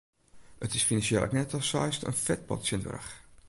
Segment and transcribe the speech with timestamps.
[0.65, 3.11] It is finansjeel ek net datst seist in fetpot tsjinwurdich.